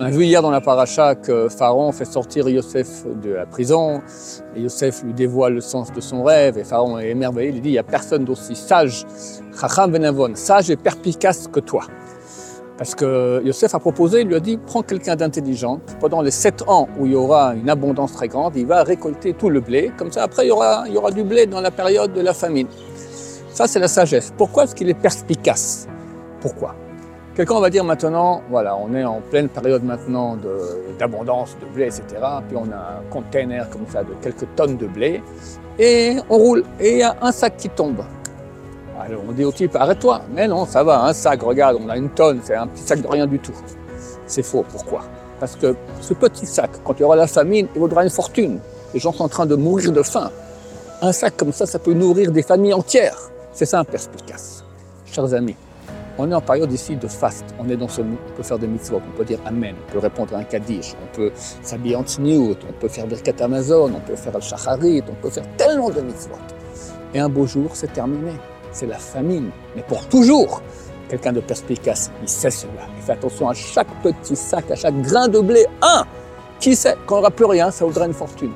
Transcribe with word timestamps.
On 0.00 0.06
a 0.06 0.10
vu 0.10 0.24
hier 0.24 0.42
dans 0.42 0.50
la 0.50 0.60
paracha 0.60 1.14
que 1.14 1.48
Pharaon 1.48 1.92
fait 1.92 2.04
sortir 2.04 2.48
Yosef 2.48 3.06
de 3.22 3.30
la 3.30 3.46
prison, 3.46 4.02
Yosef 4.56 5.04
lui 5.04 5.12
dévoile 5.12 5.54
le 5.54 5.60
sens 5.60 5.92
de 5.92 6.00
son 6.00 6.24
rêve, 6.24 6.58
et 6.58 6.64
Pharaon 6.64 6.98
est 6.98 7.10
émerveillé, 7.10 7.50
il 7.50 7.60
dit, 7.60 7.68
il 7.68 7.72
n'y 7.72 7.78
a 7.78 7.84
personne 7.84 8.24
d'aussi 8.24 8.56
sage, 8.56 9.06
chacham 9.58 9.92
benavon, 9.92 10.34
sage 10.34 10.68
et 10.68 10.76
perspicace 10.76 11.46
que 11.46 11.60
toi. 11.60 11.84
Parce 12.76 12.96
que 12.96 13.40
Yosef 13.44 13.72
a 13.72 13.78
proposé, 13.78 14.22
il 14.22 14.26
lui 14.26 14.34
a 14.34 14.40
dit, 14.40 14.58
prends 14.58 14.82
quelqu'un 14.82 15.14
d'intelligent, 15.14 15.78
pendant 16.00 16.22
les 16.22 16.32
sept 16.32 16.64
ans 16.66 16.88
où 16.98 17.06
il 17.06 17.12
y 17.12 17.14
aura 17.14 17.54
une 17.54 17.70
abondance 17.70 18.14
très 18.14 18.26
grande, 18.26 18.56
il 18.56 18.66
va 18.66 18.82
récolter 18.82 19.32
tout 19.34 19.48
le 19.48 19.60
blé, 19.60 19.92
comme 19.96 20.10
ça 20.10 20.24
après 20.24 20.46
il 20.46 20.48
y 20.48 20.50
aura, 20.50 20.82
il 20.88 20.94
y 20.94 20.96
aura 20.96 21.12
du 21.12 21.22
blé 21.22 21.46
dans 21.46 21.60
la 21.60 21.70
période 21.70 22.12
de 22.12 22.20
la 22.20 22.34
famine. 22.34 22.66
Ça 23.52 23.68
c'est 23.68 23.78
la 23.78 23.86
sagesse. 23.86 24.32
Pourquoi 24.36 24.64
est-ce 24.64 24.74
qu'il 24.74 24.90
est 24.90 25.00
perspicace? 25.00 25.86
Pourquoi? 26.40 26.74
Quelqu'un 27.34 27.58
va 27.58 27.68
dire 27.68 27.82
maintenant, 27.82 28.42
voilà, 28.48 28.76
on 28.76 28.94
est 28.94 29.04
en 29.04 29.20
pleine 29.20 29.48
période 29.48 29.82
maintenant 29.82 30.38
d'abondance 31.00 31.56
de, 31.60 31.66
blé, 31.74 31.86
etc. 31.86 32.04
Puis 32.46 32.56
on 32.56 32.70
a 32.72 33.00
un 33.00 33.10
container 33.10 33.68
comme 33.70 33.86
ça 33.92 34.04
de 34.04 34.14
quelques 34.22 34.46
tonnes 34.54 34.76
de 34.76 34.86
blé, 34.86 35.20
et 35.78 36.16
on 36.30 36.38
roule, 36.38 36.64
et 36.78 36.92
il 36.92 36.98
y 36.98 37.02
a 37.02 37.16
un 37.20 37.32
sac 37.32 37.56
qui 37.56 37.68
tombe. 37.68 38.04
Alors 39.00 39.22
on 39.28 39.32
dit 39.32 39.44
au 39.44 39.50
type, 39.50 39.74
arrête-toi. 39.74 40.22
Mais 40.32 40.46
non, 40.46 40.64
ça 40.64 40.84
va, 40.84 41.04
un 41.04 41.12
sac, 41.12 41.42
regarde, 41.42 41.76
on 41.84 41.88
a 41.88 41.96
une 41.96 42.10
tonne, 42.10 42.38
c'est 42.44 42.54
un 42.54 42.68
petit 42.68 42.82
sac 42.82 43.02
de 43.02 43.08
rien 43.08 43.26
du 43.26 43.40
tout. 43.40 43.52
C'est 44.28 44.44
faux, 44.44 44.64
pourquoi? 44.70 45.02
Parce 45.40 45.56
que 45.56 45.74
ce 46.00 46.14
petit 46.14 46.46
sac, 46.46 46.70
quand 46.84 46.94
il 46.94 47.00
y 47.00 47.04
aura 47.04 47.16
la 47.16 47.26
famine, 47.26 47.66
il 47.74 47.80
vaudra 47.80 48.04
une 48.04 48.10
fortune. 48.10 48.60
Les 48.94 49.00
gens 49.00 49.12
sont 49.12 49.24
en 49.24 49.28
train 49.28 49.46
de 49.46 49.56
mourir 49.56 49.90
de 49.90 50.02
faim. 50.02 50.30
Un 51.02 51.10
sac 51.10 51.36
comme 51.36 51.52
ça, 51.52 51.66
ça 51.66 51.80
peut 51.80 51.94
nourrir 51.94 52.30
des 52.30 52.42
familles 52.42 52.74
entières. 52.74 53.18
C'est 53.52 53.66
ça 53.66 53.80
un 53.80 53.84
perspicace. 53.84 54.64
Chers 55.04 55.34
amis, 55.34 55.56
on 56.18 56.30
est 56.30 56.34
en 56.34 56.40
période 56.40 56.72
ici 56.72 56.96
de 56.96 57.08
faste. 57.08 57.44
On 57.58 57.68
est 57.68 57.76
dans 57.76 57.88
ce 57.88 58.02
on 58.02 58.36
peut 58.36 58.42
faire 58.42 58.58
des 58.58 58.66
mitzvot, 58.66 59.00
on 59.06 59.16
peut 59.16 59.24
dire 59.24 59.40
Amen, 59.46 59.74
on 59.88 59.92
peut 59.92 59.98
répondre 59.98 60.34
à 60.34 60.38
un 60.38 60.44
kaddish, 60.44 60.94
on 61.02 61.16
peut 61.16 61.32
s'habiller 61.34 61.96
en 61.96 62.04
tsniout, 62.04 62.56
on 62.68 62.72
peut 62.72 62.88
faire 62.88 63.06
Birkat 63.06 63.42
Amazon, 63.42 63.92
on 63.94 64.00
peut 64.00 64.16
faire 64.16 64.34
al-shacharit, 64.34 65.02
on 65.08 65.14
peut 65.14 65.30
faire 65.30 65.46
tellement 65.56 65.90
de 65.90 66.00
mitzvot. 66.00 66.36
Et 67.14 67.18
un 67.18 67.28
beau 67.28 67.46
jour, 67.46 67.70
c'est 67.74 67.92
terminé 67.92 68.32
c'est 68.74 68.86
la 68.86 68.98
famine, 68.98 69.50
mais 69.74 69.82
pour 69.82 70.06
toujours. 70.08 70.60
Quelqu'un 71.08 71.32
de 71.32 71.40
perspicace, 71.40 72.10
il 72.22 72.28
sait 72.28 72.50
cela. 72.50 72.88
Il 72.96 73.02
fait 73.02 73.12
attention 73.12 73.48
à 73.48 73.54
chaque 73.54 73.88
petit 74.02 74.34
sac, 74.34 74.70
à 74.70 74.74
chaque 74.74 75.00
grain 75.02 75.28
de 75.28 75.38
blé. 75.38 75.66
Un, 75.82 76.04
qui 76.58 76.74
sait, 76.74 76.96
quand 77.06 77.16
on 77.16 77.18
n'aura 77.18 77.30
plus 77.30 77.44
rien, 77.44 77.70
ça 77.70 77.84
vaudra 77.84 78.06
une 78.06 78.14
fortune. 78.14 78.52